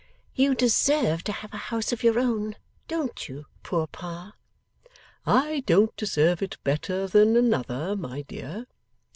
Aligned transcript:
'You 0.33 0.55
deserve 0.55 1.23
to 1.25 1.31
have 1.31 1.53
a 1.53 1.57
house 1.69 1.91
of 1.91 2.01
your 2.01 2.17
own; 2.19 2.55
don't 2.87 3.29
you, 3.29 3.45
poor 3.61 3.85
pa?' 3.85 4.31
'I 5.27 5.59
don't 5.67 5.95
deserve 5.95 6.41
it 6.41 6.57
better 6.63 7.05
than 7.05 7.37
another, 7.37 7.95
my 7.95 8.23
dear. 8.23 8.65